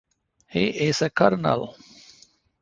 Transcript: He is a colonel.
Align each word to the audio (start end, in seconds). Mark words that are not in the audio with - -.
He 0.49 0.69
is 0.87 1.03
a 1.03 1.11
colonel. 1.11 1.77